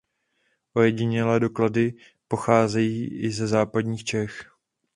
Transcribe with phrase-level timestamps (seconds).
[0.73, 1.93] Ojedinělé doklady
[2.27, 4.45] pocházejí i ze západních Čech.